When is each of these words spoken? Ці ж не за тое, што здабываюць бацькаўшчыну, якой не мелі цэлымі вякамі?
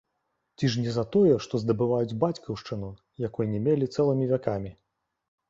Ці 0.57 0.69
ж 0.75 0.85
не 0.85 0.93
за 0.95 1.03
тое, 1.15 1.35
што 1.47 1.59
здабываюць 1.63 2.17
бацькаўшчыну, 2.23 2.89
якой 3.27 3.51
не 3.53 3.61
мелі 3.69 3.93
цэлымі 3.99 4.25
вякамі? 4.35 4.75